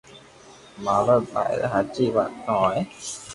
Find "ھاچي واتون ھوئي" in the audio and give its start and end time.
1.73-2.81